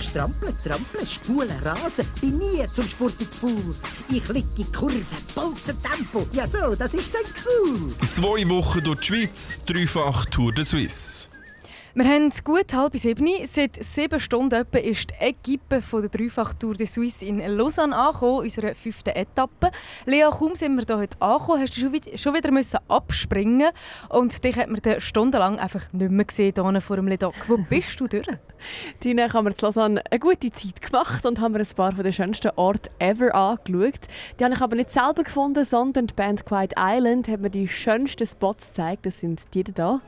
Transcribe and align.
Ich 0.00 0.06
strample, 0.06 0.54
trample, 0.64 1.04
spule, 1.04 1.54
rase, 1.62 2.04
bin 2.22 2.38
nie 2.38 2.66
zum 2.72 2.88
Sport 2.88 3.18
zu 3.18 3.26
faul. 3.26 3.74
Ich 4.08 4.26
liege 4.30 4.48
in 4.56 4.72
Kurven, 4.72 5.04
bolzen 5.34 5.76
Tempo. 5.82 6.26
Ja 6.32 6.46
so, 6.46 6.74
das 6.74 6.94
ist 6.94 7.12
dann 7.12 7.30
cool. 7.44 7.92
Zwei 8.08 8.48
Wochen 8.48 8.82
durch 8.82 9.00
die 9.00 9.06
Schweiz, 9.06 9.60
dreifach 9.66 10.24
Tour 10.24 10.52
de 10.52 10.64
Suisse. 10.64 11.28
Wir 11.92 12.04
haben 12.04 12.30
gut 12.44 12.72
halb 12.72 12.96
sieben. 12.96 13.28
Seit 13.46 13.82
sieben 13.82 14.20
Stunden 14.20 14.54
etwa 14.54 14.78
ist 14.78 15.10
die 15.10 15.24
Equipe 15.24 15.82
von 15.82 16.02
der 16.02 16.10
Dreifach 16.10 16.54
Tour 16.54 16.74
de 16.74 16.86
Suisse 16.86 17.26
in 17.26 17.40
Lausanne 17.40 17.96
angekommen, 17.96 18.44
unserer 18.44 18.76
fünften 18.76 19.10
Etappe. 19.10 19.72
Lea, 20.06 20.28
kaum 20.30 20.54
sind 20.54 20.76
wir 20.76 20.84
hier 20.86 20.98
heute 20.98 21.20
angekommen, 21.20 21.62
hast 21.62 21.76
du 21.76 21.80
schon 21.80 21.92
wieder, 21.92 22.16
schon 22.16 22.32
wieder 22.32 22.52
müssen 22.52 22.78
abspringen 22.86 23.70
und 24.08 24.44
dich 24.44 24.56
hat 24.56 24.68
man 24.68 24.80
dann 24.82 25.00
stundenlang 25.00 25.58
einfach 25.58 25.92
nicht 25.92 26.12
mehr 26.12 26.24
gesehen 26.24 26.54
hier 26.54 26.80
vor 26.80 26.94
dem 26.94 27.08
Ledoc. 27.08 27.34
Wo 27.48 27.56
bist 27.68 27.98
du 27.98 28.06
durch? 28.06 28.26
Tina 29.00 29.32
haben 29.32 29.46
wir 29.46 29.50
in 29.50 29.56
Lausanne 29.60 30.00
eine 30.08 30.20
gute 30.20 30.52
Zeit 30.52 30.80
gemacht 30.80 31.26
und 31.26 31.40
haben 31.40 31.54
wir 31.54 31.60
ein 31.60 31.74
paar 31.74 31.92
der 31.92 32.12
schönsten 32.12 32.52
Orte 32.54 32.88
ever 33.00 33.34
angeschaut. 33.34 34.06
Die 34.38 34.44
habe 34.44 34.54
ich 34.54 34.60
aber 34.60 34.76
nicht 34.76 34.92
selber 34.92 35.24
gefunden, 35.24 35.64
sondern 35.64 36.06
die 36.06 36.14
Band 36.14 36.46
Quiet 36.46 36.74
Island 36.78 37.26
hat 37.26 37.40
mir 37.40 37.50
die 37.50 37.66
schönsten 37.66 38.28
Spots 38.28 38.68
gezeigt. 38.68 39.06
Das 39.06 39.18
sind 39.18 39.42
die 39.54 39.64
da. 39.64 40.00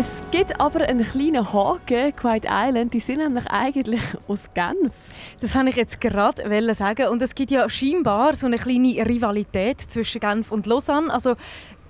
Es 0.00 0.22
gibt 0.30 0.60
aber 0.60 0.82
einen 0.82 1.04
kleinen 1.04 1.52
Haken, 1.52 2.14
Quiet 2.14 2.44
Island, 2.48 2.94
die 2.94 3.00
sind 3.00 3.18
nämlich 3.18 3.44
eigentlich 3.48 4.00
aus 4.28 4.48
Genf. 4.54 4.94
Das 5.40 5.56
wollte 5.56 5.70
ich 5.70 5.74
jetzt 5.74 6.00
gerade 6.00 6.72
sagen. 6.72 7.08
Und 7.08 7.20
es 7.20 7.34
gibt 7.34 7.50
ja 7.50 7.68
scheinbar 7.68 8.36
so 8.36 8.46
eine 8.46 8.58
kleine 8.58 9.04
Rivalität 9.04 9.80
zwischen 9.80 10.20
Genf 10.20 10.52
und 10.52 10.66
Lausanne. 10.66 11.12
Also 11.12 11.34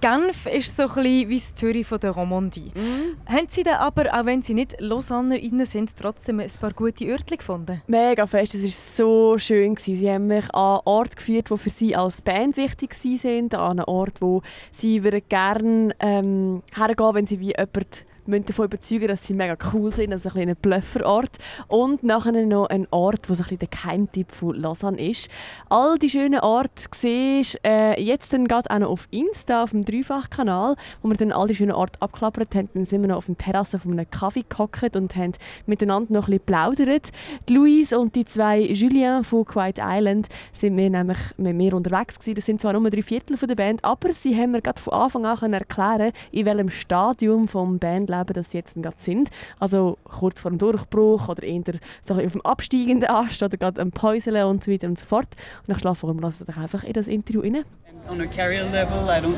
Genf 0.00 0.46
ist 0.46 0.76
so 0.76 0.84
ein 0.84 0.88
bisschen 0.88 1.28
wie 1.28 1.38
das 1.38 1.54
Zürich 1.54 1.86
von 1.86 1.98
der 1.98 2.12
Romandie. 2.12 2.70
Mhm. 2.74 3.16
Haben 3.26 3.46
Sie 3.48 3.64
denn 3.64 3.74
aber, 3.74 4.14
auch 4.14 4.26
wenn 4.26 4.42
Sie 4.42 4.54
nicht 4.54 4.80
LausannerInnen 4.80 5.66
sind, 5.66 5.96
trotzdem 5.96 6.40
ein 6.40 6.50
paar 6.60 6.72
gute 6.72 7.04
Örtchen 7.06 7.38
gefunden? 7.38 7.82
Mega 7.86 8.26
fest, 8.26 8.54
es 8.54 8.62
war 8.62 8.70
so 8.70 9.38
schön. 9.38 9.76
Sie 9.76 10.08
haben 10.08 10.28
mich 10.28 10.44
an 10.54 10.74
einen 10.74 10.80
Ort 10.84 11.16
geführt, 11.16 11.50
der 11.50 11.56
für 11.56 11.70
Sie 11.70 11.96
als 11.96 12.22
Band 12.22 12.56
wichtig 12.56 12.94
sind, 12.94 13.54
an 13.54 13.78
einen 13.78 13.84
Ort, 13.84 14.20
wo 14.20 14.42
Sie 14.72 15.00
gerne 15.00 15.94
ähm, 16.00 16.62
hergehen 16.74 17.14
wenn 17.14 17.26
Sie 17.26 17.40
wie 17.40 17.54
jemand 17.56 18.04
müssen 18.28 18.46
davon 18.46 18.66
überzeugen, 18.66 19.08
dass 19.08 19.26
sie 19.26 19.34
mega 19.34 19.56
cool 19.72 19.92
sind, 19.92 20.12
also 20.12 20.28
ein 20.28 20.34
kleiner 20.34 20.54
Blufferort. 20.54 21.36
Und 21.66 22.02
nachher 22.02 22.32
noch 22.46 22.66
ein 22.66 22.86
Ort, 22.90 23.26
so 23.26 23.34
ein 23.34 23.58
der 23.58 23.68
Geheimtipp 23.68 24.30
von 24.30 24.54
Lausanne 24.54 25.00
ist. 25.00 25.28
All 25.68 25.98
die 25.98 26.10
schönen 26.10 26.40
Orte 26.40 26.84
siehst 26.94 27.58
äh, 27.64 28.00
jetzt 28.00 28.32
dann 28.32 28.50
auch 28.50 28.78
noch 28.78 28.90
auf 28.90 29.08
Insta, 29.10 29.62
auf 29.62 29.70
dem 29.70 29.84
Dreifachkanal, 29.84 30.76
wo 31.02 31.08
wir 31.08 31.16
dann 31.16 31.32
all 31.32 31.48
die 31.48 31.54
schönen 31.54 31.72
Orte 31.72 32.00
abklappert 32.00 32.54
haben. 32.54 32.68
Dann 32.74 32.86
sind 32.86 33.00
wir 33.00 33.08
noch 33.08 33.16
auf 33.16 33.26
der 33.26 33.38
Terrasse 33.38 33.78
von 33.78 33.92
einem 33.92 34.10
Kaffee 34.10 34.44
gehockt 34.48 34.94
und 34.94 35.16
haben 35.16 35.32
miteinander 35.66 36.12
noch 36.12 36.28
ein 36.28 36.38
bisschen 36.38 36.46
plaudert. 36.46 37.08
Die 37.48 37.54
Louise 37.54 37.98
und 37.98 38.14
die 38.14 38.24
zwei 38.24 38.60
Julien 38.60 39.24
von 39.24 39.44
Quiet 39.44 39.78
Island 39.80 40.28
sind 40.52 40.76
wir 40.76 40.90
nämlich 40.90 41.18
mit 41.36 41.56
mir 41.56 41.74
unterwegs 41.74 42.18
gewesen. 42.18 42.34
Das 42.36 42.46
sind 42.46 42.60
zwar 42.60 42.74
nur 42.74 42.90
drei 42.90 43.02
Viertel 43.02 43.36
von 43.36 43.48
der 43.48 43.56
Band, 43.56 43.84
aber 43.84 44.12
sie 44.12 44.36
haben 44.36 44.52
mir 44.52 44.60
gerade 44.60 44.80
von 44.80 44.92
Anfang 44.92 45.24
an 45.24 45.52
erklären 45.52 46.12
in 46.30 46.46
welchem 46.46 46.70
Stadium 46.70 47.48
vom 47.48 47.78
Bandleben 47.78 48.17
Leben 48.18 48.34
das 48.34 48.50
sie 48.50 48.58
jetzt 48.58 48.74
gerade 48.74 48.96
sind. 48.98 49.30
Also 49.58 49.98
kurz 50.04 50.40
vor 50.40 50.50
dem 50.50 50.58
Durchbruch 50.58 51.28
oder 51.28 51.42
eher 51.42 51.62
so 52.06 52.14
auf 52.14 52.32
dem 52.32 52.42
absteigenden 52.42 53.08
Ast 53.08 53.42
oder 53.42 53.56
gerade 53.56 53.80
am 53.80 53.90
Päuseln 53.90 54.44
und 54.44 54.64
so 54.64 54.70
weiter 54.70 54.86
und 54.86 54.98
so 54.98 55.04
fort. 55.04 55.28
Und 55.66 55.74
ich 55.74 55.80
schlafe 55.80 56.06
wir 56.06 56.20
lassen 56.20 56.46
dich 56.46 56.56
einfach 56.56 56.84
in 56.84 56.92
das 56.92 57.06
Interview 57.06 57.40
rein. 57.40 57.64
On 58.10 58.20
a 58.20 58.26
career 58.26 58.64
level, 58.64 59.08
I 59.08 59.20
don't 59.20 59.36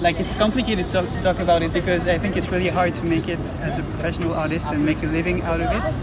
like 0.00 0.20
it's 0.20 0.36
complicated 0.38 0.88
to, 0.90 1.02
to 1.02 1.20
talk 1.22 1.40
about 1.40 1.64
it 1.64 1.72
because 1.72 2.06
I 2.06 2.18
think 2.18 2.36
it's 2.36 2.50
really 2.52 2.68
hard 2.68 2.94
to 2.94 3.04
make 3.04 3.26
it 3.26 3.40
as 3.64 3.78
a 3.78 3.82
professional 3.82 4.32
artist 4.34 4.66
and 4.66 4.84
make 4.84 5.02
a 5.02 5.10
living 5.10 5.42
out 5.42 5.60
of 5.60 5.72
it. 5.72 5.94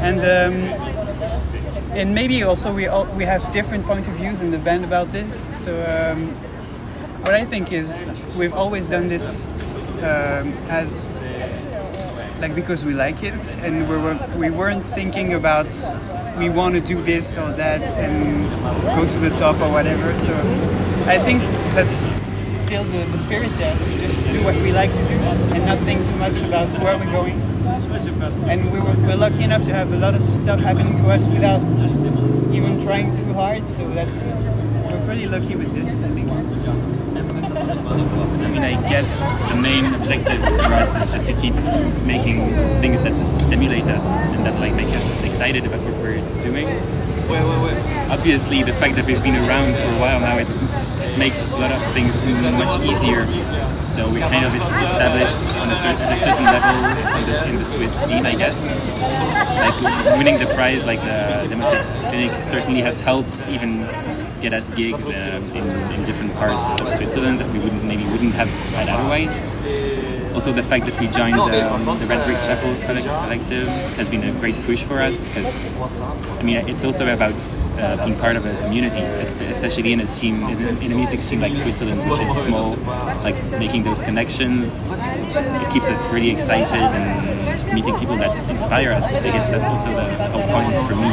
And 0.00 0.20
um, 0.20 0.94
and 1.94 2.12
maybe 2.12 2.42
also 2.42 2.72
we 2.72 2.88
all, 2.88 3.06
we 3.16 3.24
have 3.24 3.52
different 3.52 3.86
point 3.86 4.08
of 4.08 4.14
views 4.14 4.40
in 4.40 4.50
the 4.50 4.58
band 4.58 4.84
about 4.84 5.12
this. 5.12 5.46
So 5.52 5.70
um, 5.72 6.28
what 7.20 7.34
I 7.34 7.44
think 7.44 7.72
is 7.72 8.02
we've 8.36 8.54
always 8.54 8.86
done 8.86 9.08
this 9.08 9.46
um, 9.98 10.52
as 10.68 10.92
like 12.44 12.54
because 12.54 12.84
we 12.84 12.92
like 12.92 13.22
it 13.22 13.32
and 13.64 13.88
we, 13.88 13.96
were, 13.96 14.18
we 14.36 14.50
weren't 14.50 14.84
thinking 14.94 15.32
about 15.32 15.66
we 16.36 16.50
want 16.50 16.74
to 16.74 16.80
do 16.82 17.00
this 17.00 17.38
or 17.38 17.50
that 17.52 17.80
and 17.96 18.44
go 18.98 19.10
to 19.10 19.18
the 19.18 19.30
top 19.38 19.56
or 19.62 19.70
whatever 19.72 20.14
so 20.26 20.34
i 21.06 21.16
think 21.16 21.40
that's 21.72 21.96
still 22.66 22.84
the, 22.84 22.98
the 23.12 23.18
spirit 23.24 23.50
there 23.56 23.74
We 23.88 23.96
just 23.96 24.22
do 24.24 24.44
what 24.44 24.54
we 24.56 24.72
like 24.72 24.90
to 24.90 25.04
do 25.08 25.16
and 25.54 25.64
not 25.64 25.78
think 25.88 26.06
too 26.06 26.16
much 26.16 26.36
about 26.42 26.68
where 26.82 26.98
we're 26.98 27.12
going. 27.12 27.40
And 28.50 28.70
we 28.72 28.80
were, 28.80 28.94
we're 29.06 29.16
lucky 29.16 29.42
enough 29.42 29.64
to 29.64 29.72
have 29.72 29.92
a 29.92 29.96
lot 29.96 30.14
of 30.14 30.22
stuff 30.42 30.60
happening 30.60 30.96
to 30.98 31.04
us 31.08 31.24
without 31.24 31.62
even 32.52 32.82
trying 32.84 33.16
too 33.16 33.32
hard 33.32 33.66
so 33.68 33.88
that's 33.90 34.53
pretty 35.14 35.28
lucky 35.28 35.54
with 35.54 35.72
this 35.76 36.00
i 36.00 36.08
think 36.10 36.28
I 38.44 38.48
mean, 38.48 38.64
I 38.64 38.74
guess 38.88 39.08
the 39.48 39.54
main 39.54 39.94
objective 39.94 40.40
for 40.42 40.74
us 40.74 40.90
is 41.02 41.12
just 41.12 41.26
to 41.26 41.32
keep 41.34 41.54
making 42.04 42.50
things 42.80 43.00
that 43.00 43.14
stimulate 43.40 43.84
us 43.84 44.02
and 44.34 44.44
that 44.44 44.58
like 44.58 44.74
make 44.74 44.88
us 44.88 45.22
excited 45.22 45.64
about 45.64 45.80
what 45.82 45.94
we're 46.02 46.18
doing. 46.42 46.66
Obviously, 48.10 48.64
the 48.64 48.72
fact 48.74 48.96
that 48.96 49.06
we've 49.06 49.22
been 49.22 49.36
around 49.36 49.74
for 49.76 49.88
a 49.96 49.98
while 50.00 50.20
now, 50.20 50.38
it 50.38 51.18
makes 51.18 51.50
a 51.52 51.56
lot 51.56 51.70
of 51.70 51.80
things 51.94 52.12
much 52.58 52.80
easier. 52.82 53.26
So 53.94 54.10
we're 54.10 54.28
kind 54.28 54.44
of 54.44 54.54
established 54.54 55.56
on 55.56 55.70
a 55.70 55.78
certain, 55.78 56.02
at 56.02 56.12
a 56.12 56.18
certain 56.18 56.44
level 56.44 57.20
in 57.20 57.26
the, 57.30 57.48
in 57.50 57.56
the 57.56 57.64
Swiss 57.64 57.94
scene, 58.06 58.26
I 58.26 58.34
guess. 58.34 58.58
Like 59.82 60.18
winning 60.18 60.38
the 60.38 60.52
prize, 60.54 60.84
like 60.84 61.00
the 61.00 61.46
Demo 61.48 61.70
Tape 61.70 62.08
Clinic, 62.08 62.42
certainly 62.42 62.80
has 62.80 62.98
helped 62.98 63.46
even 63.48 63.86
get 64.44 64.52
us 64.52 64.68
gigs 64.76 65.06
um, 65.06 65.12
in, 65.58 65.66
in 65.94 66.04
different 66.04 66.34
parts 66.34 66.78
of 66.78 66.92
Switzerland 66.92 67.40
that 67.40 67.50
we 67.50 67.58
wouldn't 67.58 67.82
maybe 67.82 68.04
wouldn't 68.04 68.34
have 68.34 68.48
had 68.76 68.90
otherwise. 68.90 69.34
Also, 70.34 70.52
the 70.52 70.62
fact 70.64 70.84
that 70.84 71.00
we 71.00 71.06
joined 71.06 71.38
um, 71.38 71.98
the 71.98 72.06
Red 72.06 72.22
Brick 72.26 72.36
Chapel 72.48 72.74
Collective 72.84 73.68
has 73.96 74.08
been 74.08 74.22
a 74.24 74.32
great 74.40 74.56
push 74.66 74.82
for 74.82 75.00
us 75.00 75.28
because, 75.28 75.48
I 76.40 76.42
mean, 76.42 76.56
it's 76.68 76.84
also 76.84 77.10
about 77.14 77.38
uh, 77.78 78.04
being 78.04 78.18
part 78.18 78.36
of 78.36 78.44
a 78.44 78.54
community, 78.64 79.00
especially 79.54 79.92
in 79.94 80.00
a 80.00 80.06
scene, 80.06 80.42
in 80.82 80.92
a 80.92 80.94
music 80.94 81.20
scene 81.20 81.40
like 81.40 81.56
Switzerland, 81.56 82.00
which 82.10 82.20
is 82.20 82.36
small. 82.42 82.76
Like 83.28 83.40
making 83.52 83.84
those 83.84 84.02
connections, 84.02 84.84
it 85.62 85.70
keeps 85.72 85.88
us 85.88 86.04
really 86.08 86.30
excited 86.30 86.74
and 86.74 87.74
meeting 87.74 87.96
people 87.96 88.16
that 88.16 88.36
inspire 88.50 88.92
us. 88.92 89.06
I 89.06 89.22
guess 89.22 89.48
that's 89.48 89.64
also 89.64 89.88
the 89.94 90.28
whole 90.32 90.46
point 90.52 90.74
for 90.88 90.96
me. 90.96 91.12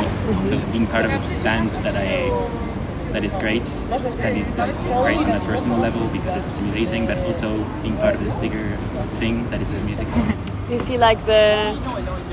So 0.50 0.60
being 0.74 0.88
part 0.88 1.06
of 1.06 1.12
a 1.12 1.20
band 1.44 1.72
that 1.86 1.96
I 1.96 2.72
that 3.14 3.24
is 3.24 3.36
great. 3.36 3.66
That 3.90 4.36
is 4.38 4.58
like 4.58 4.76
great 5.04 5.18
on 5.18 5.32
a 5.32 5.40
personal 5.40 5.78
level 5.78 6.08
because 6.08 6.36
it's 6.36 6.48
stimulating, 6.54 7.06
but 7.06 7.18
also 7.20 7.64
being 7.82 7.98
part 7.98 8.16
of 8.16 8.24
this 8.24 8.36
bigger 8.36 8.78
thing 9.20 9.50
that 9.50 9.62
is 9.62 9.72
a 9.74 9.80
music 9.82 10.10
scene. 10.10 10.34
Do 10.68 10.74
you 10.74 10.80
feel 10.82 11.00
like 11.00 11.24
the 11.26 11.76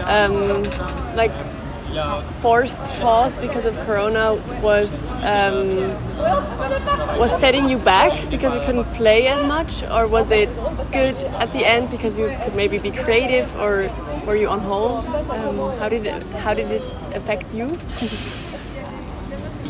um, 0.05 0.63
like 1.17 1.33
forced 2.41 2.85
pause 3.01 3.37
because 3.39 3.65
of 3.65 3.75
Corona 3.87 4.35
was 4.63 5.11
um, 5.23 5.93
was 7.19 7.31
setting 7.41 7.69
you 7.69 7.79
back 7.79 8.31
because 8.31 8.55
you 8.55 8.61
couldn't 8.61 8.93
play 8.95 9.27
as 9.27 9.45
much, 9.47 9.83
or 9.83 10.07
was 10.07 10.31
it 10.31 10.49
good 10.93 11.17
at 11.43 11.53
the 11.53 11.67
end 11.67 11.91
because 11.91 12.19
you 12.19 12.29
could 12.45 12.55
maybe 12.55 12.79
be 12.79 12.91
creative, 12.91 13.55
or 13.57 13.91
were 14.27 14.37
you 14.37 14.49
on 14.49 14.61
hold? 14.61 15.05
Um, 15.07 15.59
how 15.79 15.89
did 15.89 16.07
it 16.07 16.23
how 16.45 16.55
did 16.55 16.71
it 16.71 16.83
affect 17.15 17.53
you? 17.53 17.79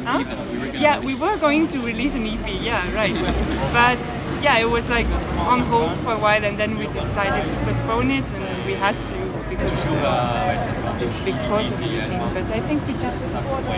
Huh? 0.09 0.25
Yeah, 0.73 1.01
we 1.01 1.15
were 1.15 1.37
going 1.37 1.69
to 1.69 1.81
release 1.81 2.15
an 2.15 2.27
EP, 2.27 2.63
yeah, 2.63 2.81
right. 2.95 3.13
But 3.77 3.99
yeah, 4.43 4.57
it 4.57 4.71
was 4.71 4.89
like 4.89 5.07
on 5.37 5.61
hold 5.61 5.95
for 6.01 6.13
a 6.13 6.19
while 6.19 6.43
and 6.43 6.59
then 6.59 6.79
we 6.79 6.87
decided 6.87 7.47
to 7.51 7.57
postpone 7.57 8.11
it 8.11 8.25
and 8.25 8.65
we 8.65 8.73
had 8.73 8.97
to 9.05 9.15
because 9.51 9.77
of 9.87 10.99
this 10.99 11.21
big 11.21 11.35
pause 11.49 11.71
and 11.73 11.85
everything. 11.85 12.21
But 12.33 12.45
I 12.57 12.61
think 12.61 12.87
we 12.87 12.95
just 12.95 13.19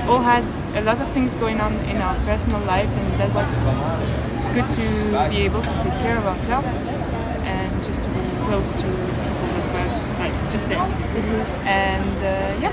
all 0.06 0.20
had 0.20 0.44
a 0.76 0.82
lot 0.82 1.00
of 1.00 1.10
things 1.10 1.34
going 1.34 1.60
on 1.60 1.74
in 1.90 1.96
our 1.96 2.14
personal 2.20 2.60
lives 2.60 2.92
and 2.92 3.06
that 3.18 3.34
was 3.34 3.50
good 4.54 4.70
to 4.78 5.30
be 5.30 5.38
able 5.38 5.62
to 5.62 5.74
take 5.82 5.98
care 5.98 6.16
of 6.16 6.26
ourselves 6.26 6.82
and 7.42 7.82
just 7.82 8.04
to 8.04 8.08
be 8.08 8.22
close 8.46 8.70
to 8.70 8.86
people 8.86 9.48
that 9.50 9.66
were 9.74 10.22
like 10.22 10.36
just 10.48 10.68
there. 10.68 10.86
And 11.66 12.16
uh, 12.18 12.62
yeah, 12.62 12.72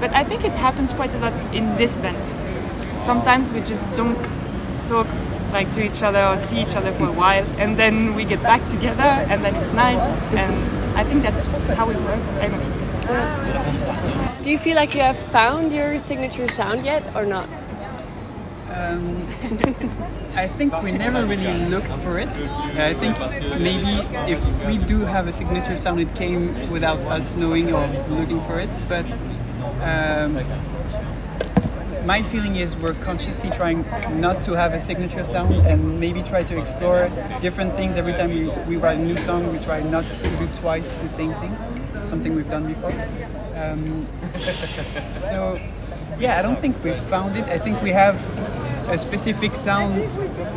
but 0.00 0.10
I 0.14 0.24
think 0.24 0.42
it 0.42 0.52
happens 0.52 0.94
quite 0.94 1.12
a 1.12 1.18
lot 1.18 1.34
in 1.54 1.76
this 1.76 1.98
band 1.98 2.43
sometimes 3.04 3.52
we 3.52 3.60
just 3.60 3.84
don't 3.94 4.18
talk 4.86 5.06
like 5.52 5.72
to 5.72 5.84
each 5.84 6.02
other 6.02 6.24
or 6.24 6.36
see 6.36 6.60
each 6.60 6.74
other 6.74 6.92
for 6.92 7.06
a 7.06 7.12
while 7.12 7.44
and 7.58 7.76
then 7.76 8.14
we 8.14 8.24
get 8.24 8.42
back 8.42 8.66
together 8.66 9.10
and 9.30 9.44
then 9.44 9.54
it's 9.54 9.72
nice 9.72 10.32
and 10.32 10.52
I 10.96 11.04
think 11.04 11.22
that's 11.22 11.40
how 11.76 11.86
we 11.86 11.94
work. 11.94 12.20
Anyway. 12.40 12.84
Do 14.42 14.50
you 14.50 14.58
feel 14.58 14.76
like 14.76 14.94
you 14.94 15.00
have 15.00 15.18
found 15.30 15.72
your 15.72 15.98
signature 15.98 16.48
sound 16.48 16.84
yet 16.84 17.02
or 17.14 17.24
not? 17.24 17.48
Um, 18.72 19.22
I 20.34 20.48
think 20.48 20.82
we 20.82 20.90
never 20.90 21.24
really 21.24 21.66
looked 21.66 21.94
for 22.02 22.18
it. 22.18 22.28
I 22.76 22.94
think 22.94 23.18
maybe 23.60 24.02
if 24.30 24.40
we 24.66 24.78
do 24.78 25.00
have 25.00 25.28
a 25.28 25.32
signature 25.32 25.76
sound, 25.76 26.00
it 26.00 26.14
came 26.14 26.70
without 26.70 26.98
us 27.06 27.36
knowing 27.36 27.72
or 27.72 27.86
looking 28.08 28.40
for 28.46 28.58
it. 28.58 28.70
But 28.88 29.06
um, 29.80 30.36
my 32.06 32.22
feeling 32.22 32.56
is 32.56 32.76
we're 32.76 32.94
consciously 32.94 33.50
trying 33.50 33.82
not 34.20 34.42
to 34.42 34.52
have 34.52 34.74
a 34.74 34.80
signature 34.80 35.24
sound 35.24 35.54
and 35.66 35.98
maybe 35.98 36.22
try 36.22 36.42
to 36.42 36.58
explore 36.58 37.08
different 37.40 37.74
things 37.76 37.96
every 37.96 38.12
time 38.12 38.30
we, 38.30 38.48
we 38.68 38.76
write 38.76 38.98
a 38.98 39.02
new 39.02 39.16
song. 39.16 39.50
We 39.52 39.58
try 39.58 39.80
not 39.82 40.04
to 40.04 40.36
do 40.36 40.48
twice 40.56 40.94
the 40.94 41.08
same 41.08 41.32
thing, 41.34 41.56
something 42.04 42.34
we've 42.34 42.50
done 42.50 42.66
before. 42.66 42.92
Um, 43.56 44.06
so, 45.14 45.58
yeah, 46.18 46.38
I 46.38 46.42
don't 46.42 46.58
think 46.58 46.82
we 46.84 46.92
found 46.92 47.36
it. 47.36 47.44
I 47.44 47.58
think 47.58 47.80
we 47.80 47.90
have 47.90 48.16
a 48.90 48.98
specific 48.98 49.54
sound 49.54 49.94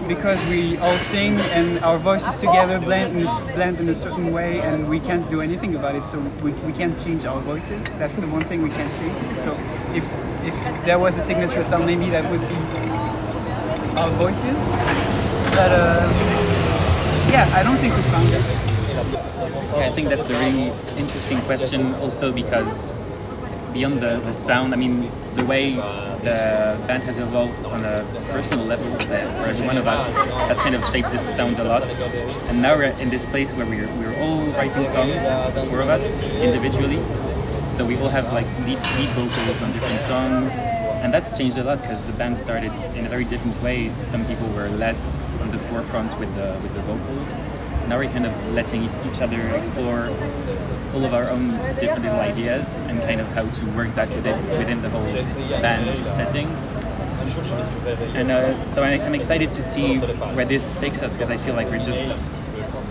because 0.09 0.43
we 0.49 0.77
all 0.77 0.97
sing 0.97 1.37
and 1.55 1.79
our 1.79 1.97
voices 1.97 2.35
together 2.35 2.77
blend 2.77 3.17
in, 3.17 3.25
blend 3.55 3.79
in 3.79 3.87
a 3.87 3.95
certain 3.95 4.33
way 4.33 4.59
and 4.59 4.89
we 4.89 4.99
can't 4.99 5.29
do 5.29 5.39
anything 5.39 5.75
about 5.75 5.95
it 5.95 6.03
so 6.03 6.19
we, 6.43 6.51
we 6.51 6.73
can't 6.73 6.99
change 6.99 7.23
our 7.23 7.39
voices 7.39 7.89
that's 7.93 8.17
the 8.17 8.27
one 8.27 8.43
thing 8.43 8.61
we 8.61 8.69
can't 8.69 8.93
change 8.95 9.37
so 9.37 9.57
if 9.93 10.03
if 10.47 10.85
there 10.85 10.99
was 10.99 11.17
a 11.17 11.21
signature 11.21 11.63
sound 11.63 11.85
maybe 11.85 12.09
that 12.09 12.29
would 12.31 12.41
be 12.41 12.55
our 13.97 14.09
voices 14.11 14.57
but 15.57 15.71
uh, 15.71 16.07
yeah 17.31 17.49
I 17.53 17.63
don't 17.63 17.77
think 17.77 17.95
we 17.95 18.01
found 18.03 18.29
it 18.29 18.77
I 19.75 19.91
think 19.91 20.09
that's 20.09 20.29
a 20.29 20.33
really 20.33 20.71
interesting 20.97 21.39
question 21.41 21.93
also 21.95 22.31
because 22.31 22.91
beyond 23.73 24.01
the, 24.01 24.19
the 24.21 24.33
sound, 24.33 24.73
I 24.73 24.77
mean, 24.77 25.09
the 25.35 25.45
way 25.45 25.75
the 25.75 26.79
band 26.87 27.03
has 27.03 27.19
evolved 27.19 27.63
on 27.65 27.83
a 27.85 28.03
personal 28.31 28.65
level 28.65 28.89
for 29.01 29.13
every 29.13 29.67
one 29.67 29.77
of 29.77 29.87
us 29.87 30.15
has 30.49 30.59
kind 30.59 30.73
of 30.73 30.83
shaped 30.89 31.11
this 31.11 31.21
sound 31.35 31.59
a 31.59 31.63
lot. 31.63 31.83
And 32.49 32.61
now 32.61 32.75
we're 32.75 32.95
in 33.03 33.09
this 33.09 33.25
place 33.25 33.53
where 33.53 33.65
we're, 33.65 33.87
we're 33.99 34.17
all 34.19 34.41
writing 34.57 34.85
songs, 34.85 35.21
four 35.69 35.81
of 35.81 35.89
us, 35.89 36.05
individually. 36.35 36.97
So 37.77 37.85
we 37.85 37.95
all 37.97 38.09
have 38.09 38.33
like 38.33 38.47
lead, 38.65 38.79
lead 38.97 39.09
vocals 39.15 39.61
on 39.61 39.71
different 39.71 40.01
songs. 40.01 40.53
And 41.03 41.13
that's 41.13 41.37
changed 41.37 41.57
a 41.57 41.63
lot 41.63 41.79
because 41.79 42.03
the 42.05 42.13
band 42.13 42.37
started 42.37 42.73
in 42.95 43.05
a 43.05 43.09
very 43.09 43.23
different 43.23 43.61
way. 43.61 43.91
Some 43.99 44.25
people 44.25 44.47
were 44.49 44.67
less 44.69 45.35
on 45.35 45.51
the 45.51 45.59
forefront 45.59 46.17
with 46.19 46.33
the, 46.35 46.59
with 46.63 46.73
the 46.73 46.81
vocals 46.81 47.37
now 47.87 47.97
we're 47.97 48.09
kind 48.09 48.25
of 48.25 48.53
letting 48.53 48.83
each, 48.83 49.21
other 49.21 49.39
explore 49.55 50.09
all 50.93 51.05
of 51.05 51.13
our 51.13 51.29
own 51.29 51.51
different 51.79 52.03
little 52.03 52.19
ideas 52.19 52.79
and 52.81 52.99
kind 53.01 53.21
of 53.21 53.27
how 53.29 53.43
to 53.43 53.65
work 53.71 53.93
that 53.95 54.09
within, 54.09 54.57
within 54.57 54.81
the 54.81 54.89
whole 54.89 55.05
band 55.61 55.97
setting. 56.11 56.47
And 58.15 58.31
uh, 58.31 58.67
so 58.67 58.83
I'm 58.83 59.15
excited 59.15 59.51
to 59.53 59.63
see 59.63 59.97
where 59.97 60.45
this 60.45 60.79
takes 60.79 61.01
us 61.01 61.13
because 61.13 61.29
I 61.29 61.37
feel 61.37 61.55
like 61.55 61.69
we're 61.69 61.83
just 61.83 62.21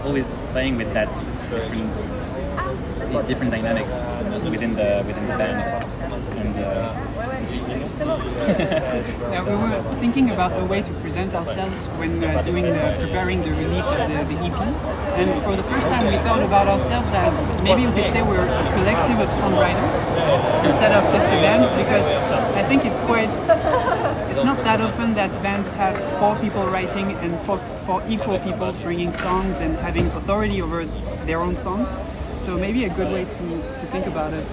always 0.04 0.30
playing 0.52 0.76
with 0.76 0.92
that 0.94 1.12
different, 1.50 1.92
these 3.10 3.22
different 3.22 3.50
dynamics 3.52 3.94
within 4.50 4.74
the 4.74 5.02
within 5.06 5.26
the 5.28 5.36
band. 5.36 5.62
And 6.36 6.56
uh, 6.58 7.06
we 9.44 9.56
were 9.56 9.82
thinking 10.00 10.30
about 10.30 10.52
a 10.60 10.64
way 10.64 10.82
to 10.82 10.92
present 11.00 11.34
ourselves 11.34 11.86
when 11.98 12.22
uh, 12.22 12.42
doing 12.42 12.64
the, 12.64 12.96
preparing 13.00 13.42
the 13.42 13.50
release 13.50 13.86
of 13.86 13.98
the, 14.08 14.34
the 14.34 14.38
EP. 14.44 14.60
And 15.16 15.42
for 15.42 15.56
the 15.56 15.62
first 15.64 15.88
time, 15.88 16.06
we 16.06 16.16
thought 16.18 16.42
about 16.42 16.68
ourselves 16.68 17.10
as 17.12 17.34
maybe 17.62 17.86
we 17.86 17.92
could 17.92 18.12
say 18.12 18.22
we're 18.22 18.44
a 18.44 18.72
collective 18.74 19.18
of 19.20 19.28
songwriters 19.40 19.94
instead 20.64 20.92
of 20.92 21.02
just 21.12 21.26
a 21.28 21.38
band, 21.40 21.64
because 21.76 22.06
I 22.54 22.62
think 22.68 22.84
it's 22.84 23.00
quite. 23.00 23.30
It's 24.30 24.44
not 24.44 24.58
that 24.64 24.80
often 24.80 25.14
that 25.14 25.30
bands 25.42 25.72
have 25.72 25.96
four 26.20 26.36
people 26.36 26.66
writing 26.66 27.12
and 27.24 27.40
four, 27.46 27.58
four 27.86 28.02
equal 28.08 28.38
people 28.40 28.72
bringing 28.82 29.12
songs 29.12 29.60
and 29.60 29.76
having 29.78 30.06
authority 30.08 30.60
over 30.60 30.84
their 31.24 31.40
own 31.40 31.56
songs. 31.56 31.88
So 32.36 32.56
maybe 32.56 32.84
a 32.84 32.88
good 32.94 33.12
way 33.12 33.24
to, 33.24 33.30
to 33.80 33.86
think 33.90 34.06
about 34.06 34.32
us 34.32 34.46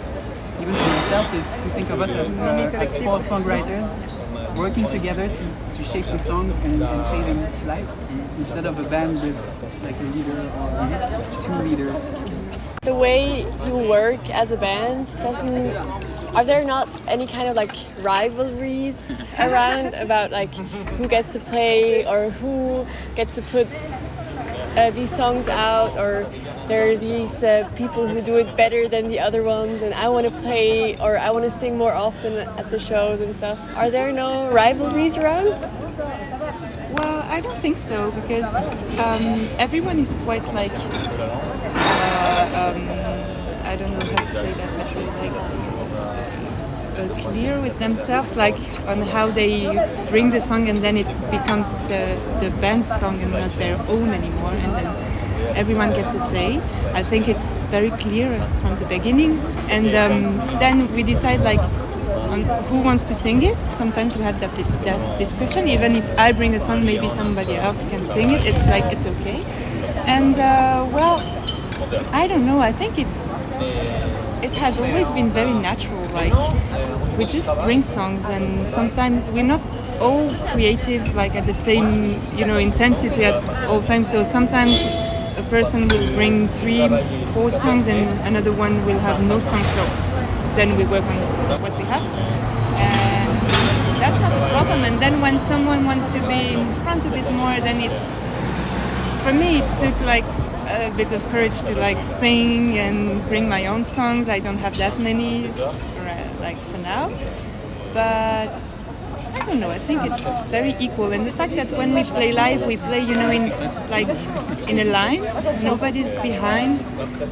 even 0.60 0.74
for 0.74 0.82
myself, 0.82 1.34
is 1.34 1.50
to 1.50 1.70
think 1.76 1.90
of 1.90 2.02
us 2.02 2.12
as, 2.14 2.30
uh, 2.30 3.00
four 3.04 3.20
songwriters 3.20 4.56
working 4.56 4.88
together 4.88 5.28
to, 5.28 5.44
to 5.74 5.84
shape 5.84 6.06
the 6.06 6.20
songs 6.20 6.56
and, 6.58 6.82
and 6.82 7.06
play 7.06 7.22
them 7.24 7.68
live 7.68 7.90
instead 8.38 8.66
of 8.66 8.80
a 8.80 8.88
band 8.88 9.22
with 9.22 9.84
like 9.84 10.00
a 10.00 10.04
leader 10.04 10.40
or 10.60 11.42
two 11.42 11.54
leaders. 11.68 12.52
The 12.82 12.94
way 12.94 13.42
you 13.66 13.78
work 13.78 14.30
as 14.30 14.52
a 14.52 14.58
band 14.58 15.08
doesn't. 15.18 15.76
Are 16.36 16.44
there 16.44 16.64
not 16.64 16.90
any 17.08 17.28
kind 17.28 17.48
of 17.48 17.56
like 17.56 17.76
rivalries 18.00 19.24
around 19.40 19.94
about 19.94 20.32
like 20.32 20.54
who 20.98 21.08
gets 21.08 21.34
to 21.34 21.40
play 21.40 22.06
or 22.06 22.30
who 22.30 22.86
gets 23.16 23.36
to 23.36 23.42
put 23.44 23.68
uh, 24.76 24.90
these 24.92 25.10
songs 25.16 25.48
out 25.48 25.96
or 25.98 26.26
there 26.68 26.92
are 26.92 26.98
these 26.98 27.44
uh, 27.44 27.70
people 27.76 28.08
who 28.08 28.22
do 28.22 28.38
it 28.38 28.56
better 28.56 28.88
than 28.88 29.08
the 29.08 29.20
other 29.20 29.44
ones 29.44 29.82
and 29.82 29.94
i 29.94 30.08
want 30.08 30.26
to 30.26 30.32
play 30.42 30.98
or 31.00 31.18
i 31.18 31.30
want 31.30 31.44
to 31.44 31.52
sing 31.60 31.78
more 31.78 31.94
often 31.94 32.34
at 32.38 32.70
the 32.70 32.80
shows 32.80 33.22
and 33.22 33.34
stuff. 33.34 33.60
Are 33.76 33.90
there 33.90 34.12
no 34.12 34.52
rivalries 34.52 35.18
around? 35.18 35.60
Well, 36.94 37.22
I 37.30 37.42
don't 37.42 37.60
think 37.60 37.78
so 37.78 38.12
because 38.12 38.66
um, 39.00 39.24
everyone 39.58 40.00
is 40.00 40.14
quite 40.24 40.46
like 40.54 40.72
uh, 40.74 41.54
um, 42.62 42.90
I 43.66 43.76
don't 43.76 43.92
know 43.92 44.06
how 44.06 44.26
to 44.26 44.34
say 44.34 44.54
that, 44.54 44.70
but 44.78 45.34
like 45.34 45.63
uh, 46.96 47.08
clear 47.20 47.60
with 47.60 47.78
themselves, 47.80 48.36
like 48.36 48.56
on 48.88 49.02
how 49.02 49.28
they 49.28 49.66
bring 50.10 50.30
the 50.30 50.40
song, 50.40 50.70
and 50.70 50.80
then 50.80 50.98
it 50.98 51.08
becomes 51.32 51.74
the 51.88 52.18
the 52.40 52.50
band's 52.62 52.88
song 53.00 53.20
and 53.22 53.32
not 53.32 53.52
their 53.52 53.78
own 53.88 54.10
anymore, 54.10 54.52
and 54.52 54.72
then 54.74 54.88
everyone 55.56 55.92
gets 55.94 56.14
a 56.14 56.20
say. 56.30 56.62
I 56.94 57.04
think 57.04 57.28
it's 57.28 57.50
very 57.72 57.90
clear 57.92 58.30
from 58.62 58.76
the 58.76 58.86
beginning, 58.86 59.40
and 59.70 59.88
um, 59.96 60.38
then 60.60 60.92
we 60.94 61.04
decide 61.04 61.42
like 61.42 61.62
who 62.70 62.82
wants 62.82 63.04
to 63.06 63.14
sing 63.14 63.44
it. 63.44 63.58
Sometimes 63.64 64.16
we 64.18 64.24
have 64.24 64.40
that, 64.40 64.54
that 64.86 65.20
discussion. 65.20 65.68
Even 65.68 65.96
if 65.96 66.18
I 66.18 66.32
bring 66.32 66.56
a 66.56 66.60
song, 66.60 66.86
maybe 66.86 67.10
somebody 67.10 67.56
else 67.56 67.84
can 67.90 68.06
sing 68.06 68.32
it. 68.32 68.46
It's 68.46 68.66
like 68.68 68.86
it's 68.86 69.06
okay. 69.06 69.44
And 70.08 70.36
uh, 70.36 70.88
well, 70.92 71.22
I 72.12 72.28
don't 72.28 72.46
know. 72.46 72.60
I 72.60 72.72
think 72.72 72.98
it's 72.98 73.46
it 74.44 74.52
has 74.52 74.78
always 74.78 75.10
been 75.12 75.30
very 75.30 75.54
natural. 75.54 76.04
Like 76.10 76.34
we 77.18 77.26
just 77.26 77.50
bring 77.64 77.82
songs, 77.82 78.26
and 78.26 78.68
sometimes 78.68 79.30
we're 79.30 79.44
not 79.44 79.68
all 80.00 80.30
creative 80.52 81.16
like 81.16 81.36
at 81.36 81.46
the 81.46 81.54
same 81.54 82.22
you 82.36 82.46
know 82.46 82.58
intensity 82.58 83.26
at 83.26 83.38
all 83.68 83.82
times. 83.82 84.12
So 84.12 84.24
sometimes 84.24 84.84
a 85.38 85.46
person 85.50 85.88
will 85.88 86.14
bring 86.14 86.50
three, 86.60 86.88
four 87.34 87.52
songs, 87.52 87.88
and 87.88 88.08
another 88.28 88.52
one 88.52 88.86
will 88.86 89.00
have 89.00 89.26
no 89.28 89.40
songs. 89.40 89.68
So 89.70 89.84
then 90.56 90.78
we 90.78 90.84
work 90.86 91.06
on 91.06 91.62
what 91.62 91.76
we 91.78 91.84
have. 91.86 92.04
And 92.78 93.32
that's 94.02 94.20
not 94.22 94.34
a 94.34 94.50
problem. 94.52 94.84
And 94.84 95.02
then 95.02 95.22
when 95.22 95.40
someone 95.40 95.86
wants 95.86 96.06
to 96.08 96.20
be 96.28 96.54
in 96.54 96.74
front 96.84 97.06
a 97.06 97.10
bit 97.10 97.32
more, 97.32 97.56
then 97.62 97.80
it, 97.82 97.92
for 99.24 99.34
me, 99.34 99.60
it 99.60 99.78
took 99.80 100.00
like 100.02 100.26
a 100.84 100.92
bit 100.92 101.12
of 101.12 101.24
courage 101.30 101.62
to 101.64 101.76
like 101.76 101.98
sing 102.20 102.78
and 102.78 103.28
bring 103.30 103.48
my 103.48 103.66
own 103.68 103.84
songs. 103.84 104.28
I 104.30 104.40
don't 104.40 104.58
have 104.58 104.78
that 104.78 105.00
many, 105.00 105.48
uh, 105.48 105.74
like 106.40 106.60
for 106.72 106.78
now. 106.80 107.10
But 107.94 108.50
I 109.34 109.40
don't 109.46 109.60
know. 109.60 109.70
I 109.70 109.80
think 109.80 110.02
it's 110.04 110.24
very 110.50 110.76
equal, 110.80 111.12
and 111.12 111.26
the 111.26 111.32
fact 111.32 111.56
that 111.56 111.72
when 111.72 111.94
we 111.94 112.04
play 112.04 112.32
live, 112.32 112.66
we 112.68 112.78
play, 112.78 113.00
you 113.00 113.16
know, 113.16 113.30
in 113.32 113.50
like 113.90 114.08
in 114.70 114.80
a 114.80 114.86
line. 114.86 115.24
Nobody's 115.64 116.16
behind, 116.18 116.80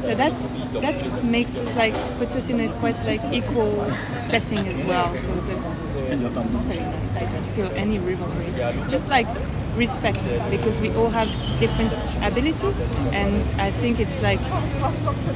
so 0.00 0.14
that's 0.14 0.42
that 0.80 1.24
makes 1.24 1.56
us 1.56 1.70
like 1.76 1.94
puts 2.18 2.34
us 2.34 2.48
in 2.48 2.60
a 2.60 2.68
quite 2.80 2.98
like 3.06 3.22
equal 3.32 3.72
setting 4.20 4.66
as 4.66 4.82
well. 4.84 5.16
So 5.16 5.34
that's 5.46 5.92
that's 5.92 6.64
very 6.64 6.80
nice. 6.80 7.14
I 7.14 7.24
don't 7.32 7.46
feel 7.54 7.70
any 7.74 7.98
rivalry. 7.98 8.50
Just 8.88 9.08
like 9.08 9.28
respect 9.76 10.22
because 10.50 10.80
we 10.80 10.90
all 10.94 11.08
have 11.08 11.28
different 11.58 11.92
abilities 12.22 12.92
and 13.12 13.42
I 13.60 13.70
think 13.70 14.00
it's 14.00 14.20
like 14.20 14.40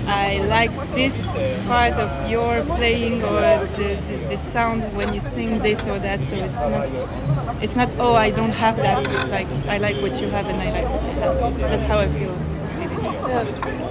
I 0.06 0.38
like 0.48 0.70
this 0.92 1.14
part 1.66 1.94
of 1.94 2.30
your 2.30 2.62
playing 2.76 3.22
or 3.22 3.40
the, 3.76 3.98
the, 4.08 4.16
the 4.28 4.36
sound 4.36 4.94
when 4.96 5.12
you 5.14 5.20
sing 5.20 5.60
this 5.60 5.86
or 5.86 5.98
that 6.00 6.24
so 6.24 6.36
it's 6.36 6.54
not 6.54 7.62
it's 7.62 7.76
not 7.76 7.90
oh 7.98 8.14
I 8.14 8.30
don't 8.30 8.54
have 8.54 8.76
that 8.76 9.06
it's 9.08 9.28
like 9.28 9.48
I 9.68 9.78
like 9.78 9.96
what 10.02 10.20
you 10.20 10.28
have 10.28 10.46
and 10.46 10.60
I 10.60 10.70
like 10.70 10.88
what 10.90 11.02
I 11.02 11.12
have. 11.14 11.58
That's 11.70 11.84
how 11.84 11.98
I 11.98 12.08
feel. 12.08 12.34
It 12.78 12.90
is. 12.92 13.86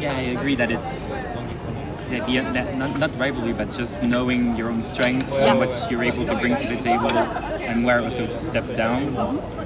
Yeah, 0.00 0.14
I 0.16 0.22
agree 0.22 0.54
that 0.54 0.70
it's 0.70 1.10
the 2.10 2.22
idea 2.22 2.42
that 2.52 2.76
not, 2.76 2.98
not 2.98 3.18
rivalry, 3.18 3.52
but 3.52 3.72
just 3.72 4.02
knowing 4.02 4.54
your 4.56 4.70
own 4.70 4.82
strengths 4.82 5.34
and 5.34 5.58
what 5.58 5.90
you're 5.90 6.04
able 6.04 6.24
to 6.24 6.34
bring 6.36 6.56
to 6.56 6.68
the 6.68 6.76
table, 6.76 7.08
and 7.74 7.84
where 7.84 7.98
it 7.98 8.04
was 8.04 8.16
able 8.18 8.32
to 8.32 8.38
step 8.38 8.64
down. 8.76 9.16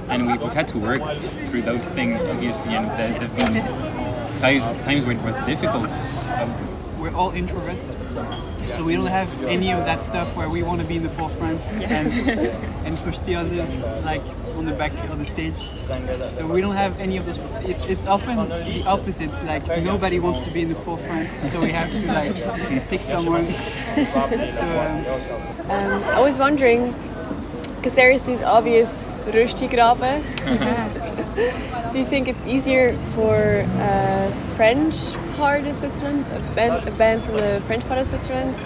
And 0.08 0.26
we, 0.26 0.38
we've 0.38 0.52
had 0.52 0.68
to 0.68 0.78
work 0.78 1.02
through 1.50 1.62
those 1.62 1.84
things, 1.90 2.24
obviously, 2.24 2.74
and 2.74 2.86
there 2.98 3.12
have 3.20 3.36
been 3.36 4.40
times, 4.40 4.64
times 4.84 5.04
where 5.04 5.14
it 5.14 5.22
was 5.22 5.38
difficult. 5.44 5.90
We're 6.98 7.14
all 7.14 7.32
introverts, 7.32 7.94
So 8.74 8.82
we 8.82 8.94
don't 8.96 9.06
have 9.06 9.30
any 9.44 9.70
of 9.72 9.84
that 9.84 10.02
stuff 10.04 10.34
where 10.36 10.48
we 10.48 10.62
want 10.62 10.80
to 10.80 10.86
be 10.86 10.96
in 10.96 11.02
the 11.04 11.08
forefront 11.10 11.60
and 11.80 12.12
and 12.86 12.98
push 12.98 13.20
the 13.20 13.36
others 13.36 13.76
like 14.04 14.22
on 14.56 14.64
the 14.64 14.72
back 14.72 14.92
of 15.08 15.18
the 15.18 15.24
stage. 15.24 15.54
So 15.54 16.46
we 16.46 16.60
don't 16.60 16.74
have 16.74 16.98
any 16.98 17.16
of 17.18 17.24
those. 17.26 17.38
It's 17.62 17.86
it's 17.86 18.06
often 18.06 18.48
the 18.48 18.82
opposite. 18.86 19.30
Like 19.44 19.64
nobody 19.84 20.18
wants 20.18 20.44
to 20.46 20.52
be 20.52 20.62
in 20.62 20.70
the 20.70 20.74
forefront, 20.74 21.28
so 21.52 21.60
we 21.60 21.70
have 21.70 21.88
to 21.92 22.06
like 22.08 22.34
pick 22.88 23.04
someone. 23.04 23.44
So 24.50 24.66
um, 24.66 25.70
Um, 25.70 26.02
I 26.04 26.20
was 26.20 26.38
wondering, 26.38 26.94
because 27.78 27.92
there 27.94 28.10
is 28.10 28.22
this 28.22 28.42
obvious 28.42 29.06
Röstigrabe. 29.26 30.22
Do 31.92 31.98
you 31.98 32.04
think 32.04 32.26
it's 32.26 32.44
easier 32.44 32.98
for 33.14 33.64
a 33.78 34.32
French 34.56 35.14
part 35.36 35.64
of 35.64 35.76
Switzerland, 35.76 36.26
a 36.32 36.54
band, 36.54 36.88
a 36.88 36.90
band 36.92 37.22
from 37.22 37.36
the 37.36 37.62
French 37.66 37.86
part 37.86 38.00
of 38.00 38.06
Switzerland? 38.08 38.56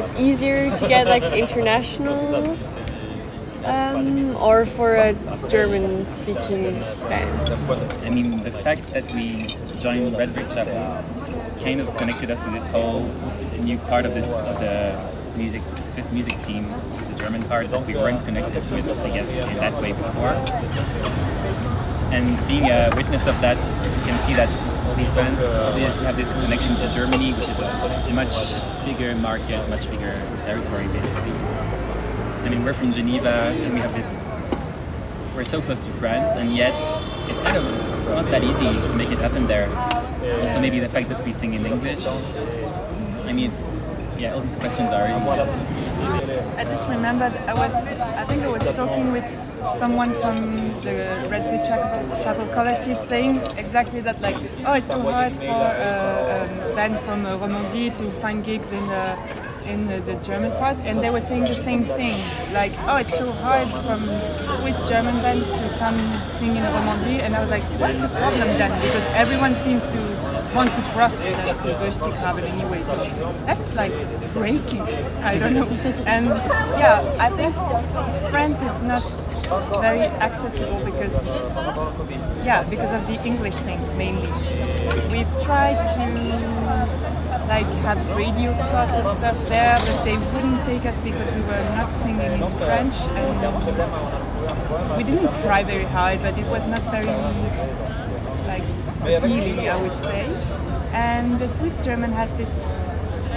It's 0.00 0.20
easier 0.20 0.76
to 0.76 0.88
get 0.88 1.06
like 1.06 1.22
international, 1.44 2.58
um, 3.64 4.36
or 4.36 4.66
for 4.66 4.96
a 4.96 5.14
German-speaking 5.48 6.78
band. 7.08 7.50
I 8.04 8.10
mean, 8.10 8.42
the 8.42 8.52
fact 8.52 8.92
that 8.92 9.10
we 9.12 9.56
joined 9.80 10.16
Red 10.18 10.34
Brick 10.34 10.50
Chapel 10.50 11.02
kind 11.64 11.80
of 11.80 11.96
connected 11.96 12.30
us 12.30 12.42
to 12.44 12.50
this 12.50 12.66
whole 12.68 13.08
new 13.58 13.78
part 13.78 14.04
of 14.04 14.14
this 14.14 14.26
of 14.26 14.60
the 14.60 15.19
music 15.36 15.62
Swiss 15.92 16.10
music 16.10 16.38
scene, 16.38 16.68
the 16.70 17.14
German 17.18 17.42
part 17.44 17.70
that 17.70 17.86
we 17.86 17.94
weren't 17.94 18.24
connected 18.24 18.62
with, 18.70 18.88
I 18.88 19.10
guess, 19.10 19.46
in 19.46 19.56
that 19.56 19.80
way 19.80 19.92
before. 19.92 20.34
And 22.12 22.36
being 22.48 22.70
a 22.70 22.92
witness 22.96 23.26
of 23.26 23.40
that, 23.40 23.56
you 23.56 24.04
can 24.04 24.22
see 24.22 24.34
that 24.34 24.50
these 24.96 25.10
bands 25.12 25.40
have 26.00 26.16
this 26.16 26.32
connection 26.32 26.74
to 26.76 26.92
Germany, 26.92 27.32
which 27.34 27.48
is 27.48 27.58
a 27.58 28.12
much 28.12 28.34
bigger 28.84 29.14
market, 29.14 29.68
much 29.68 29.88
bigger 29.90 30.16
territory, 30.42 30.86
basically. 30.88 31.32
I 32.42 32.48
mean, 32.48 32.64
we're 32.64 32.74
from 32.74 32.92
Geneva, 32.92 33.54
and 33.54 33.74
we 33.74 33.80
have 33.80 33.94
this. 33.94 34.26
We're 35.36 35.44
so 35.44 35.60
close 35.62 35.80
to 35.84 35.92
France, 35.94 36.32
and 36.36 36.56
yet 36.56 36.74
it's 37.30 37.40
kind 37.42 37.58
of 37.58 37.64
it's 38.00 38.08
not 38.08 38.24
that 38.30 38.42
easy 38.42 38.72
to 38.72 38.96
make 38.96 39.10
it 39.10 39.18
happen 39.18 39.46
there. 39.46 39.68
Also, 40.42 40.60
maybe 40.60 40.80
the 40.80 40.88
fact 40.88 41.08
that 41.08 41.24
we 41.24 41.32
sing 41.32 41.54
in 41.54 41.64
English. 41.64 42.04
I 42.06 43.32
mean, 43.32 43.50
it's 43.52 43.79
yeah, 44.20 44.34
all 44.34 44.40
these 44.42 44.56
questions 44.56 44.92
are. 44.92 45.08
I 46.56 46.64
just 46.64 46.86
remembered 46.88 47.32
I 47.48 47.54
was 47.54 47.74
I 48.20 48.24
think 48.24 48.42
I 48.42 48.48
was 48.48 48.64
talking 48.76 49.12
with 49.12 49.24
someone 49.78 50.12
from 50.20 50.78
the 50.82 50.92
Red 51.30 51.44
Brick 51.48 51.62
Chapel, 51.62 52.16
Chapel 52.22 52.46
Collective 52.52 52.98
saying 52.98 53.36
exactly 53.56 54.00
that 54.00 54.20
like 54.20 54.36
oh 54.66 54.74
it's 54.74 54.88
so 54.88 55.00
hard 55.00 55.34
for 55.36 55.44
uh, 55.46 56.68
um, 56.68 56.74
bands 56.76 57.00
from 57.00 57.24
uh, 57.24 57.38
Romandie 57.38 57.96
to 57.96 58.10
find 58.20 58.44
gigs 58.44 58.72
in 58.72 58.86
the 58.88 59.18
in 59.70 59.86
the, 59.86 60.00
the 60.00 60.14
German 60.22 60.50
part. 60.52 60.76
And 60.78 61.00
they 61.00 61.10
were 61.10 61.20
saying 61.20 61.44
the 61.44 61.58
same 61.68 61.84
thing 61.84 62.20
like 62.52 62.72
oh 62.88 62.96
it's 62.96 63.16
so 63.16 63.32
hard 63.32 63.68
from 63.86 64.00
Swiss 64.56 64.78
German 64.88 65.16
bands 65.22 65.48
to 65.48 65.76
come 65.78 65.98
sing 66.30 66.56
in 66.56 66.62
Romandie. 66.62 67.20
And 67.20 67.34
I 67.34 67.40
was 67.40 67.50
like 67.50 67.64
what's 67.80 67.98
the 67.98 68.08
problem 68.08 68.48
then? 68.60 68.72
Because 68.82 69.06
everyone 69.14 69.56
seems 69.56 69.86
to 69.86 70.00
want 70.54 70.74
to 70.74 70.82
cross 70.92 71.22
the, 71.22 71.30
the 71.62 71.74
Röstigraben 71.74 72.44
anyway 72.44 72.82
so 72.82 72.96
that's 73.46 73.72
like 73.74 73.92
breaking. 74.32 74.82
I 75.22 75.38
don't 75.38 75.54
know. 75.54 75.66
And 76.06 76.26
yeah 76.78 77.00
I 77.18 77.30
think 77.30 77.54
France 78.30 78.62
is 78.62 78.82
not 78.82 79.04
very 79.80 80.06
accessible 80.22 80.84
because 80.84 81.36
yeah 82.44 82.62
because 82.68 82.92
of 82.92 83.06
the 83.06 83.22
English 83.24 83.56
thing 83.56 83.80
mainly. 83.96 84.30
We've 85.10 85.42
tried 85.42 85.84
to 85.94 86.00
like 87.48 87.66
have 87.82 87.98
radio 88.16 88.52
spots 88.54 88.94
and 88.96 89.06
stuff 89.06 89.36
there 89.48 89.76
but 89.76 90.04
they 90.04 90.16
wouldn't 90.32 90.64
take 90.64 90.84
us 90.86 91.00
because 91.00 91.30
we 91.32 91.40
were 91.42 91.64
not 91.74 91.90
singing 91.92 92.20
in 92.20 92.58
French 92.58 92.94
and 93.18 93.36
we 94.96 95.02
didn't 95.02 95.34
try 95.42 95.62
very 95.62 95.84
hard 95.84 96.20
but 96.22 96.38
it 96.38 96.46
was 96.46 96.66
not 96.68 96.82
very 96.90 97.89
appealing 99.02 99.68
I 99.68 99.76
would 99.76 99.96
say. 99.98 100.26
And 100.92 101.38
the 101.38 101.48
Swiss 101.48 101.84
German 101.84 102.12
has 102.12 102.32
this 102.34 102.74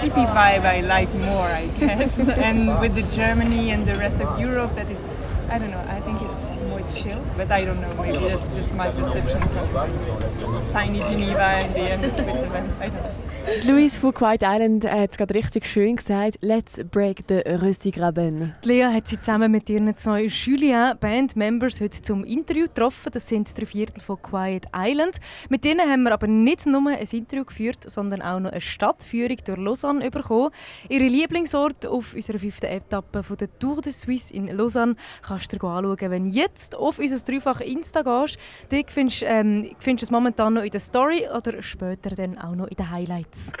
hippie 0.00 0.26
vibe 0.34 0.64
I 0.66 0.80
like 0.80 1.12
more 1.14 1.48
I 1.62 1.66
guess. 1.78 2.28
And 2.48 2.80
with 2.80 2.94
the 2.94 3.06
Germany 3.16 3.70
and 3.70 3.86
the 3.86 3.94
rest 3.94 4.16
of 4.20 4.38
Europe 4.38 4.74
that 4.74 4.88
is 4.90 5.02
I 5.50 5.58
don't 5.58 5.70
know 5.70 5.84
I 5.88 6.00
think 6.00 6.20
it's 6.22 6.58
more 6.68 6.82
chill 6.88 7.22
but 7.36 7.50
I 7.50 7.64
don't 7.64 7.80
know 7.80 7.94
maybe 8.02 8.18
that's 8.18 8.54
just 8.54 8.74
my 8.74 8.90
perception 8.90 9.40
from 9.40 10.72
tiny 10.72 11.00
Geneva 11.00 11.60
in 11.60 11.72
the 11.72 11.90
end 11.92 12.04
of 12.04 12.16
Switzerland 12.16 12.70
I 12.80 12.88
don't 12.88 13.02
know 13.02 13.24
Louise 13.66 14.00
von 14.00 14.14
Quiet 14.14 14.42
Island 14.42 14.84
hat 14.90 15.10
es 15.10 15.18
gerade 15.18 15.34
richtig 15.34 15.66
schön 15.66 15.96
gesagt. 15.96 16.38
Let's 16.40 16.82
break 16.82 17.24
the 17.28 17.42
Röstigraben. 17.46 18.54
Lea 18.62 18.86
hat 18.86 19.06
sie 19.08 19.18
zusammen 19.18 19.52
mit 19.52 19.68
ihren 19.68 19.94
zwei 19.98 20.24
Julien 20.24 20.96
Bandmembers 20.98 21.78
heute 21.82 22.00
zum 22.00 22.24
Interview 22.24 22.64
getroffen. 22.64 23.10
Das 23.12 23.28
sind 23.28 23.56
drei 23.56 23.66
Viertel 23.66 24.00
von 24.00 24.20
Quiet 24.22 24.66
Island. 24.74 25.20
Mit 25.50 25.64
denen 25.64 25.88
haben 25.90 26.04
wir 26.04 26.12
aber 26.12 26.26
nicht 26.26 26.64
nur 26.64 26.88
ein 26.88 26.98
Interview 26.98 27.44
geführt, 27.44 27.84
sondern 27.86 28.22
auch 28.22 28.40
noch 28.40 28.50
eine 28.50 28.62
Stadtführung 28.62 29.36
durch 29.44 29.58
Lausanne 29.58 30.10
bekommen. 30.10 30.50
Ihre 30.88 31.04
Lieblingsort 31.04 31.86
auf 31.86 32.14
unserer 32.14 32.38
fünften 32.38 32.66
Etappe 32.66 33.22
von 33.22 33.36
der 33.36 33.58
Tour 33.58 33.82
de 33.82 33.92
Suisse 33.92 34.32
in 34.32 34.46
Lausanne 34.46 34.96
kannst 35.22 35.43
dir 35.48 35.62
anschauen, 35.62 36.10
wenn 36.10 36.30
du 36.30 36.36
jetzt 36.36 36.74
auf 36.74 36.98
unser 36.98 37.18
dreifach 37.18 37.60
Insta 37.60 38.02
gehst. 38.02 38.38
Dort 38.70 38.90
findest 38.90 39.22
du 39.22 39.26
ähm, 39.26 39.76
es 39.84 40.10
momentan 40.10 40.54
noch 40.54 40.62
in 40.62 40.70
der 40.70 40.80
Story 40.80 41.26
oder 41.34 41.62
später 41.62 42.10
dann 42.10 42.38
auch 42.38 42.54
noch 42.54 42.68
in 42.68 42.76
den 42.76 42.90
Highlights. 42.90 43.52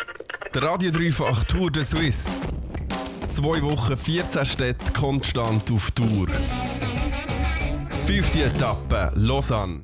Der 0.54 0.62
Radio 0.62 0.90
Dreifach 0.90 1.44
Tour 1.44 1.70
de 1.70 1.82
Suisse. 1.82 2.38
Zwei 3.28 3.60
Wochen, 3.62 3.96
14 3.96 4.46
Städte 4.46 4.92
konstant 4.92 5.70
auf 5.72 5.90
Tour. 5.90 6.28
Fünfte 8.06 8.44
Etappe, 8.44 9.10
Lausanne. 9.16 9.82